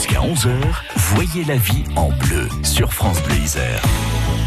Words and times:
Jusqu'à 0.00 0.20
11h, 0.20 0.50
voyez 0.96 1.44
la 1.44 1.56
vie 1.56 1.84
en 1.94 2.08
bleu 2.08 2.48
sur 2.62 2.90
France 2.90 3.22
Bleu 3.22 3.36
Isère. 3.36 3.82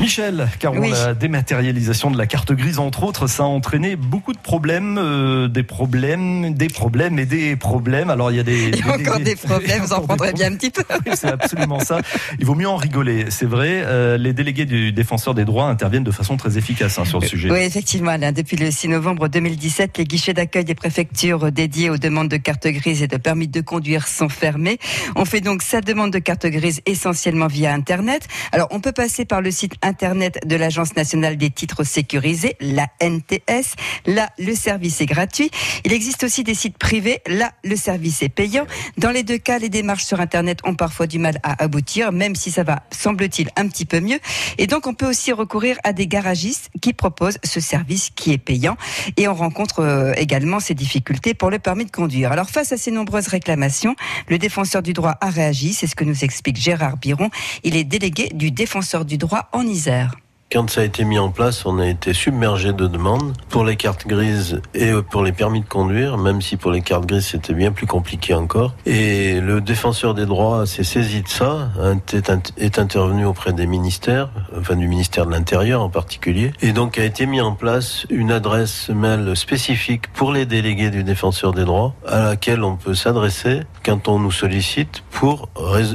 Michel, 0.00 0.48
car 0.58 0.74
Oui. 0.74 0.90
la 0.90 1.14
dématérialisation 1.14 2.10
de 2.10 2.18
la 2.18 2.26
carte 2.26 2.52
grise, 2.52 2.78
entre 2.78 3.02
autres, 3.02 3.26
ça 3.28 3.44
a 3.44 3.46
entraîné 3.46 3.96
beaucoup 3.96 4.34
de 4.34 4.38
problèmes, 4.38 4.98
euh, 4.98 5.48
des 5.48 5.62
problèmes, 5.62 6.52
des 6.54 6.68
problèmes 6.68 7.18
et 7.18 7.24
des 7.24 7.56
problèmes. 7.56 8.10
Alors 8.10 8.30
il 8.30 8.36
y 8.36 8.40
a 8.40 8.42
des, 8.42 8.68
Il 8.74 8.78
y 8.78 8.82
a 8.82 8.94
encore 8.94 9.20
des 9.20 9.34
problèmes, 9.36 9.82
vous 9.82 9.94
en 9.94 10.00
prendrez 10.06 10.32
bien 10.34 10.52
un 10.52 10.56
petit 10.56 10.70
peu. 10.70 10.82
Oui, 11.06 11.12
c'est 11.14 11.28
absolument 11.32 11.80
ça. 11.80 12.00
Il 12.38 12.44
vaut 12.44 12.54
mieux 12.54 12.68
en 12.68 12.76
rigoler. 12.76 13.26
C'est 13.30 13.46
vrai, 13.46 13.82
euh, 13.86 14.18
les 14.18 14.34
délégués 14.34 14.66
du 14.66 14.92
défenseur 14.92 15.32
des 15.34 15.46
droits 15.46 15.68
interviennent 15.68 16.04
de 16.04 16.10
façon 16.10 16.36
très 16.36 16.58
efficace 16.58 16.98
hein, 16.98 17.06
sur 17.06 17.18
le 17.20 17.26
sujet. 17.26 17.50
Oui, 17.50 17.60
effectivement, 17.60 18.10
Alain. 18.10 18.32
Depuis 18.32 18.56
le 18.58 18.70
6 18.70 18.88
novembre 18.88 19.28
2017, 19.28 19.96
les 19.96 20.04
guichets 20.04 20.34
d'accueil 20.34 20.64
des 20.64 20.74
préfectures 20.74 21.50
dédiés 21.50 21.88
aux 21.88 21.98
demandes 21.98 22.28
de 22.28 22.36
carte 22.36 22.66
grise 22.66 23.02
et 23.02 23.08
de 23.08 23.16
permis 23.16 23.48
de 23.48 23.62
conduire 23.62 24.06
sont 24.08 24.28
fermés. 24.28 24.78
On 25.16 25.24
fait 25.24 25.40
donc 25.40 25.62
sa 25.62 25.80
demande 25.80 26.12
de 26.12 26.18
carte 26.18 26.46
grise 26.46 26.82
essentiellement 26.84 27.46
via 27.46 27.72
Internet. 27.72 28.28
Alors, 28.52 28.68
on 28.72 28.80
peut 28.80 28.92
passer 28.92 29.24
par 29.24 29.40
le 29.40 29.50
site 29.50 29.65
Internet 29.82 30.38
de 30.46 30.56
l'Agence 30.56 30.96
nationale 30.96 31.36
des 31.36 31.50
titres 31.50 31.84
sécurisés, 31.84 32.56
la 32.60 32.86
NTS. 33.00 33.74
Là, 34.06 34.28
le 34.38 34.54
service 34.54 35.00
est 35.00 35.06
gratuit. 35.06 35.50
Il 35.84 35.92
existe 35.92 36.24
aussi 36.24 36.44
des 36.44 36.54
sites 36.54 36.78
privés. 36.78 37.20
Là, 37.26 37.52
le 37.64 37.76
service 37.76 38.22
est 38.22 38.28
payant. 38.28 38.66
Dans 38.98 39.10
les 39.10 39.22
deux 39.22 39.38
cas, 39.38 39.58
les 39.58 39.68
démarches 39.68 40.04
sur 40.04 40.20
Internet 40.20 40.60
ont 40.64 40.74
parfois 40.74 41.06
du 41.06 41.18
mal 41.18 41.38
à 41.42 41.62
aboutir, 41.62 42.12
même 42.12 42.34
si 42.34 42.50
ça 42.50 42.62
va, 42.62 42.82
semble-t-il, 42.90 43.50
un 43.56 43.68
petit 43.68 43.84
peu 43.84 44.00
mieux. 44.00 44.18
Et 44.58 44.66
donc, 44.66 44.86
on 44.86 44.94
peut 44.94 45.08
aussi 45.08 45.32
recourir 45.32 45.76
à 45.84 45.92
des 45.92 46.06
garagistes 46.06 46.70
qui 46.80 46.92
proposent 46.92 47.38
ce 47.44 47.60
service 47.60 48.10
qui 48.14 48.32
est 48.32 48.38
payant. 48.38 48.76
Et 49.16 49.28
on 49.28 49.34
rencontre 49.34 49.80
euh, 49.80 50.12
également 50.16 50.60
ces 50.60 50.74
difficultés 50.74 51.34
pour 51.34 51.50
le 51.50 51.58
permis 51.58 51.84
de 51.84 51.90
conduire. 51.90 52.32
Alors, 52.32 52.50
face 52.50 52.72
à 52.72 52.76
ces 52.76 52.90
nombreuses 52.90 53.28
réclamations, 53.28 53.96
le 54.28 54.38
défenseur 54.38 54.82
du 54.82 54.92
droit 54.92 55.16
a 55.20 55.30
réagi. 55.30 55.72
C'est 55.72 55.86
ce 55.86 55.94
que 55.94 56.04
nous 56.04 56.24
explique 56.24 56.56
Gérard 56.56 56.96
Biron. 56.96 57.30
Il 57.64 57.76
est 57.76 57.84
délégué 57.84 58.30
du 58.34 58.50
défenseur 58.50 59.04
du 59.04 59.18
droit 59.18 59.48
en 59.56 59.66
Isère. 59.66 60.14
Quand 60.52 60.70
ça 60.70 60.82
a 60.82 60.84
été 60.84 61.04
mis 61.04 61.18
en 61.18 61.30
place, 61.30 61.66
on 61.66 61.80
a 61.80 61.88
été 61.88 62.12
submergé 62.12 62.72
de 62.72 62.86
demandes 62.86 63.32
pour 63.48 63.64
les 63.64 63.74
cartes 63.74 64.06
grises 64.06 64.62
et 64.74 64.92
pour 65.10 65.24
les 65.24 65.32
permis 65.32 65.60
de 65.60 65.66
conduire, 65.66 66.18
même 66.18 66.40
si 66.40 66.56
pour 66.56 66.70
les 66.70 66.82
cartes 66.82 67.04
grises 67.04 67.26
c'était 67.26 67.52
bien 67.52 67.72
plus 67.72 67.88
compliqué 67.88 68.32
encore. 68.32 68.72
Et 68.86 69.40
le 69.40 69.60
défenseur 69.60 70.14
des 70.14 70.24
droits 70.24 70.64
s'est 70.64 70.84
saisi 70.84 71.22
de 71.22 71.28
ça, 71.28 71.72
est, 72.12 72.52
est 72.58 72.78
intervenu 72.78 73.26
auprès 73.26 73.52
des 73.52 73.66
ministères, 73.66 74.30
enfin 74.56 74.76
du 74.76 74.86
ministère 74.86 75.26
de 75.26 75.32
l'Intérieur 75.32 75.82
en 75.82 75.90
particulier, 75.90 76.52
et 76.62 76.70
donc 76.70 76.96
a 76.96 77.04
été 77.04 77.26
mis 77.26 77.40
en 77.40 77.52
place 77.52 78.06
une 78.08 78.30
adresse 78.30 78.88
mail 78.90 79.36
spécifique 79.36 80.12
pour 80.12 80.30
les 80.30 80.46
délégués 80.46 80.90
du 80.90 81.02
défenseur 81.02 81.54
des 81.54 81.64
droits, 81.64 81.92
à 82.06 82.20
laquelle 82.20 82.62
on 82.62 82.76
peut 82.76 82.94
s'adresser 82.94 83.62
quand 83.86 84.08
on 84.08 84.18
nous 84.18 84.32
sollicite 84.32 85.04
pour 85.12 85.48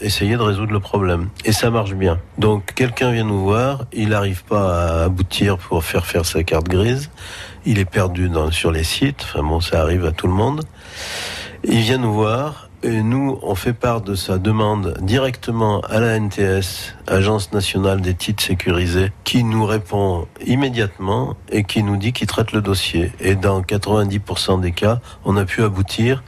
essayer 0.00 0.36
de 0.36 0.42
résoudre 0.42 0.72
le 0.72 0.80
problème. 0.80 1.28
Et 1.44 1.52
ça 1.52 1.70
marche 1.70 1.94
bien. 1.94 2.18
Donc 2.36 2.74
quelqu'un 2.74 3.12
vient 3.12 3.22
nous 3.22 3.44
voir, 3.44 3.84
il 3.92 4.08
n'arrive 4.08 4.42
pas 4.42 5.02
à 5.02 5.04
aboutir 5.04 5.56
pour 5.56 5.84
faire 5.84 6.04
faire 6.04 6.26
sa 6.26 6.42
carte 6.42 6.68
grise, 6.68 7.10
il 7.64 7.78
est 7.78 7.84
perdu 7.84 8.28
sur 8.50 8.72
les 8.72 8.82
sites, 8.82 9.22
enfin 9.22 9.44
bon, 9.44 9.60
ça 9.60 9.80
arrive 9.80 10.04
à 10.04 10.10
tout 10.10 10.26
le 10.26 10.32
monde. 10.32 10.64
Il 11.62 11.78
vient 11.78 11.98
nous 11.98 12.12
voir 12.12 12.68
et 12.82 13.02
nous, 13.02 13.38
on 13.42 13.54
fait 13.54 13.72
part 13.72 14.00
de 14.00 14.14
sa 14.14 14.38
demande 14.38 14.98
directement 15.00 15.80
à 15.80 16.00
la 16.00 16.18
NTS, 16.18 16.94
Agence 17.06 17.52
nationale 17.52 18.00
des 18.00 18.14
titres 18.14 18.42
sécurisés, 18.42 19.12
qui 19.24 19.44
nous 19.44 19.64
répond 19.64 20.26
immédiatement 20.44 21.36
et 21.50 21.64
qui 21.64 21.82
nous 21.82 21.96
dit 21.96 22.12
qu'il 22.12 22.26
traite 22.26 22.52
le 22.52 22.60
dossier. 22.60 23.12
Et 23.20 23.34
dans 23.34 23.62
90% 23.62 24.60
des 24.60 24.72
cas, 24.72 25.00
on 25.24 25.36
a 25.36 25.44
pu 25.44 25.62
aboutir. 25.62 26.22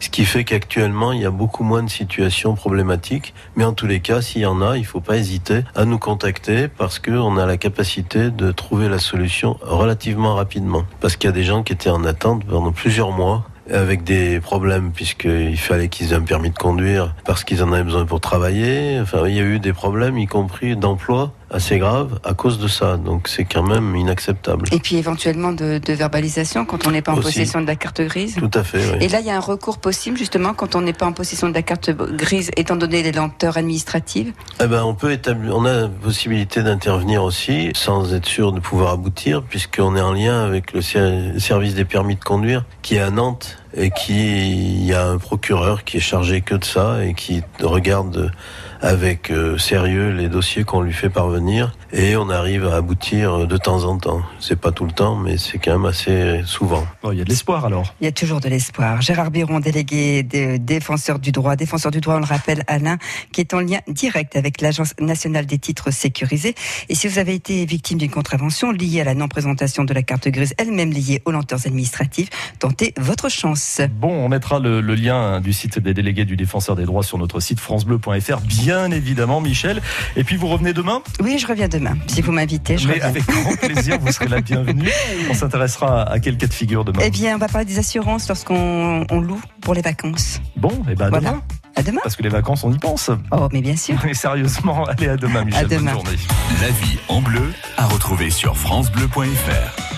Ce 0.00 0.08
qui 0.08 0.24
fait 0.24 0.44
qu'actuellement, 0.44 1.12
il 1.12 1.20
y 1.20 1.26
a 1.26 1.30
beaucoup 1.30 1.62
moins 1.62 1.82
de 1.82 1.90
situations 1.90 2.54
problématiques. 2.54 3.34
Mais 3.54 3.64
en 3.64 3.74
tous 3.74 3.86
les 3.86 4.00
cas, 4.00 4.22
s'il 4.22 4.40
y 4.40 4.46
en 4.46 4.62
a, 4.62 4.78
il 4.78 4.86
faut 4.86 5.02
pas 5.02 5.18
hésiter 5.18 5.60
à 5.74 5.84
nous 5.84 5.98
contacter 5.98 6.68
parce 6.68 6.98
qu'on 6.98 7.36
a 7.36 7.44
la 7.44 7.58
capacité 7.58 8.30
de 8.30 8.50
trouver 8.50 8.88
la 8.88 8.98
solution 8.98 9.58
relativement 9.60 10.34
rapidement. 10.34 10.84
Parce 11.00 11.16
qu'il 11.16 11.28
y 11.28 11.32
a 11.32 11.36
des 11.36 11.44
gens 11.44 11.62
qui 11.62 11.74
étaient 11.74 11.90
en 11.90 12.04
attente 12.04 12.46
pendant 12.46 12.72
plusieurs 12.72 13.12
mois 13.12 13.44
avec 13.70 14.02
des 14.02 14.40
problèmes 14.40 14.90
puisqu'il 14.90 15.58
fallait 15.58 15.88
qu'ils 15.88 16.12
aient 16.12 16.16
un 16.16 16.22
permis 16.22 16.50
de 16.50 16.58
conduire 16.58 17.14
parce 17.24 17.44
qu'ils 17.44 17.62
en 17.62 17.70
avaient 17.72 17.84
besoin 17.84 18.06
pour 18.06 18.20
travailler. 18.20 18.98
Enfin, 19.00 19.28
il 19.28 19.34
y 19.34 19.38
a 19.38 19.44
eu 19.44 19.60
des 19.60 19.74
problèmes, 19.74 20.16
y 20.16 20.26
compris 20.26 20.76
d'emploi, 20.76 21.32
assez 21.50 21.78
graves 21.78 22.18
à 22.24 22.34
cause 22.34 22.58
de 22.58 22.68
ça. 22.68 22.96
Donc 22.96 23.28
c'est 23.28 23.44
quand 23.44 23.62
même 23.62 23.94
inacceptable. 23.96 24.66
Et 24.72 24.78
puis 24.78 24.96
éventuellement 24.96 25.52
de, 25.52 25.78
de 25.78 25.92
verbalisation 25.92 26.64
quand 26.64 26.86
on 26.86 26.90
n'est 26.90 27.02
pas 27.02 27.12
en 27.12 27.16
Aussi. 27.18 27.24
possession 27.24 27.60
de 27.60 27.66
la 27.66 27.76
carte 27.76 28.00
grise. 28.00 28.36
Tout 28.36 28.50
à 28.54 28.62
fait, 28.62 28.78
oui. 28.78 28.98
Et 29.04 29.08
là, 29.08 29.20
il 29.20 29.26
y 29.26 29.30
a 29.30 29.36
un 29.36 29.40
recours 29.40 29.78
possible 29.78 30.16
justement 30.16 30.54
quand 30.54 30.74
on 30.74 30.80
n'est 30.80 30.92
pas 30.92 31.06
en 31.06 31.12
possession 31.12 31.48
de 31.48 31.54
la 31.54 31.62
carte 31.62 31.90
grise, 31.90 32.50
étant 32.56 32.76
donné 32.76 33.02
les 33.02 33.12
lenteurs 33.12 33.56
administratives. 33.56 34.32
Eh 34.62 34.66
ben, 34.66 34.82
on 34.84 34.94
peut 34.94 35.12
établir, 35.12 35.56
on 35.56 35.64
a 35.64 35.72
la 35.82 35.88
possibilité 35.88 36.62
d'intervenir 36.62 37.22
aussi, 37.24 37.70
sans 37.74 38.14
être 38.14 38.26
sûr 38.26 38.52
de 38.52 38.60
pouvoir 38.60 38.92
aboutir, 38.92 39.42
puisqu'on 39.42 39.96
est 39.96 40.00
en 40.00 40.12
lien 40.12 40.44
avec 40.44 40.72
le 40.72 40.82
ser- 40.82 41.38
service 41.38 41.74
des 41.74 41.84
permis 41.84 42.14
de 42.16 42.24
conduire, 42.24 42.64
qui 42.82 42.96
est 42.96 43.00
à 43.00 43.10
Nantes, 43.10 43.58
et 43.74 43.90
qui, 43.90 44.84
y 44.84 44.92
a 44.92 45.06
un 45.06 45.18
procureur 45.18 45.84
qui 45.84 45.98
est 45.98 46.00
chargé 46.00 46.40
que 46.40 46.54
de 46.54 46.64
ça, 46.64 47.04
et 47.04 47.14
qui 47.14 47.42
regarde 47.60 48.32
avec 48.80 49.30
euh, 49.30 49.58
sérieux 49.58 50.10
les 50.10 50.28
dossiers 50.28 50.64
qu'on 50.64 50.80
lui 50.80 50.92
fait 50.92 51.10
parvenir, 51.10 51.72
et 51.92 52.16
on 52.16 52.28
arrive 52.30 52.66
à 52.66 52.76
aboutir 52.76 53.46
de 53.46 53.56
temps 53.56 53.84
en 53.84 53.98
temps. 53.98 54.22
C'est 54.38 54.58
pas 54.60 54.72
tout 54.72 54.84
le 54.84 54.92
temps, 54.92 55.16
mais 55.16 55.38
c'est 55.38 55.58
quand 55.58 55.72
même 55.72 55.86
assez 55.86 56.42
souvent. 56.44 56.86
Bon, 57.02 57.12
il 57.12 57.18
y 57.18 57.20
a 57.20 57.24
de 57.24 57.28
l'espoir 57.28 57.64
alors. 57.64 57.94
Il 58.00 58.04
y 58.04 58.08
a 58.08 58.12
toujours 58.12 58.40
de 58.40 58.48
l'espoir. 58.48 59.00
Gérard 59.02 59.30
Biron, 59.30 59.60
délégué 59.60 60.22
de 60.22 60.56
défenseur 60.56 61.18
du 61.18 61.32
droit, 61.32 61.56
défenseur 61.56 61.90
du 61.90 62.00
droit, 62.00 62.16
on 62.16 62.20
le 62.20 62.24
rappelle, 62.24 62.62
Alain, 62.66 62.98
qui 63.32 63.40
est 63.40 63.54
en 63.54 63.60
lien 63.60 63.80
direct 63.88 64.36
avec 64.36 64.60
l'Agence 64.60 64.94
nationale 65.00 65.46
des 65.46 65.58
titres 65.58 65.90
sécurisés. 65.90 66.54
Et 66.88 66.94
si 66.94 67.08
vous 67.08 67.18
avez 67.18 67.34
été 67.34 67.64
victime 67.64 67.98
d'une 67.98 68.10
contravention 68.10 68.70
liée 68.70 69.00
à 69.00 69.04
la 69.04 69.14
non-présentation 69.14 69.84
de 69.84 69.92
la 69.92 70.02
carte 70.02 70.28
grise, 70.28 70.54
elle-même 70.58 70.92
liée 70.92 71.22
aux 71.24 71.32
lenteurs 71.32 71.66
administratives, 71.66 72.28
tentez 72.58 72.94
votre 72.98 73.28
chance. 73.28 73.80
Bon, 73.96 74.12
on 74.12 74.28
mettra 74.28 74.58
le, 74.60 74.80
le 74.80 74.94
lien 74.94 75.40
du 75.40 75.52
site 75.52 75.78
des 75.78 75.94
délégués 75.94 76.24
du 76.24 76.36
défenseur 76.36 76.76
des 76.76 76.84
droits 76.84 77.02
sur 77.02 77.18
notre 77.18 77.40
site 77.40 77.58
francebleu.fr, 77.58 78.40
bien 78.40 78.90
évidemment, 78.90 79.40
Michel. 79.40 79.82
Et 80.16 80.24
puis 80.24 80.36
vous 80.36 80.46
revenez 80.46 80.72
demain, 80.72 81.02
Oui, 81.22 81.38
je 81.38 81.46
reviens 81.46 81.68
demain. 81.68 81.79
Si 82.06 82.20
vous 82.22 82.32
m'invitez, 82.32 82.78
je 82.78 82.86
mais 82.88 82.94
reviens. 82.94 83.08
avec 83.08 83.26
grand 83.26 83.56
plaisir, 83.60 83.98
vous 84.00 84.12
serez 84.12 84.28
la 84.28 84.40
bienvenue. 84.40 84.88
On 85.30 85.34
s'intéressera 85.34 86.02
à 86.10 86.18
quel 86.20 86.36
cas 86.36 86.46
de 86.46 86.52
figure 86.52 86.84
demain. 86.84 87.00
Eh 87.04 87.10
bien, 87.10 87.34
on 87.34 87.38
va 87.38 87.48
parler 87.48 87.64
des 87.66 87.78
assurances 87.78 88.28
lorsqu'on 88.28 89.04
on 89.10 89.20
loue 89.20 89.40
pour 89.60 89.74
les 89.74 89.82
vacances. 89.82 90.40
Bon, 90.56 90.70
et 90.90 90.94
ben 90.94 91.06
à 91.06 91.10
Voilà. 91.10 91.30
demain, 91.30 91.42
À 91.76 91.82
demain. 91.82 92.00
parce 92.02 92.16
que 92.16 92.22
les 92.22 92.28
vacances, 92.28 92.64
on 92.64 92.72
y 92.72 92.78
pense. 92.78 93.10
Oh, 93.32 93.48
mais 93.52 93.60
bien 93.60 93.76
sûr. 93.76 93.96
Mais 94.04 94.14
sérieusement, 94.14 94.84
allez 94.84 95.08
à 95.08 95.16
demain, 95.16 95.44
Michel. 95.44 95.64
À 95.64 95.68
demain. 95.68 95.92
Bonne 95.94 96.04
journée. 96.06 96.18
La 96.60 96.68
vie 96.68 96.98
en 97.08 97.20
bleu 97.20 97.52
à 97.76 97.86
retrouver 97.86 98.30
sur 98.30 98.56
FranceBleu.fr. 98.56 99.89